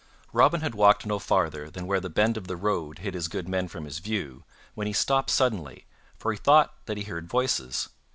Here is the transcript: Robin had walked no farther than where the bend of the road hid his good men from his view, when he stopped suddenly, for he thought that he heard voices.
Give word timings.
Robin 0.33 0.61
had 0.61 0.73
walked 0.73 1.05
no 1.05 1.19
farther 1.19 1.69
than 1.69 1.85
where 1.85 1.99
the 1.99 2.09
bend 2.09 2.35
of 2.35 2.47
the 2.47 2.55
road 2.57 2.97
hid 2.97 3.13
his 3.13 3.27
good 3.27 3.47
men 3.47 3.67
from 3.67 3.85
his 3.85 3.99
view, 3.99 4.43
when 4.73 4.87
he 4.87 4.93
stopped 4.93 5.29
suddenly, 5.29 5.85
for 6.17 6.31
he 6.31 6.39
thought 6.39 6.73
that 6.87 6.97
he 6.97 7.03
heard 7.03 7.29
voices. 7.29 7.87